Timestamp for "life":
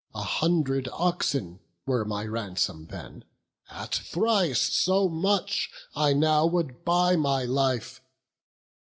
7.43-8.01